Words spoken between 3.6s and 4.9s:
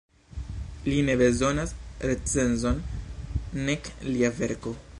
nek lia verko.